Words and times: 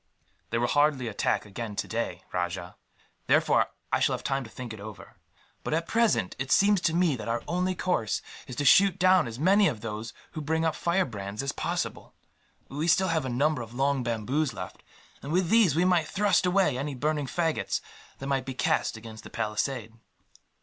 "They 0.49 0.57
will 0.57 0.65
hardly 0.65 1.07
attack 1.07 1.45
again 1.45 1.75
today, 1.75 2.23
Rajah; 2.33 2.75
therefore 3.27 3.67
I 3.93 3.99
shall 3.99 4.13
have 4.15 4.23
time 4.23 4.43
to 4.43 4.49
think 4.49 4.73
it 4.73 4.79
over. 4.79 5.17
But 5.63 5.75
at 5.75 5.87
present, 5.87 6.35
it 6.39 6.51
seems 6.51 6.81
to 6.81 6.95
me 6.95 7.15
that 7.15 7.27
our 7.27 7.43
only 7.47 7.75
course 7.75 8.23
is 8.47 8.55
to 8.55 8.65
shoot 8.65 8.97
down 8.97 9.27
as 9.27 9.37
many 9.37 9.67
of 9.67 9.81
those 9.81 10.11
who 10.31 10.41
bring 10.41 10.65
up 10.65 10.73
firebrands 10.73 11.43
as 11.43 11.51
possible. 11.51 12.15
We 12.67 12.85
have 12.85 12.91
still 12.91 13.09
a 13.09 13.29
number 13.29 13.61
of 13.61 13.75
long 13.75 14.01
bamboos 14.01 14.55
left, 14.55 14.81
and 15.21 15.31
with 15.31 15.49
these 15.49 15.75
we 15.75 15.85
might 15.85 16.07
thrust 16.07 16.47
away 16.47 16.79
any 16.79 16.95
burning 16.95 17.27
faggots 17.27 17.79
that 18.17 18.25
might 18.25 18.45
be 18.47 18.55
cast 18.55 18.97
against 18.97 19.23
the 19.23 19.29
palisade." 19.29 19.93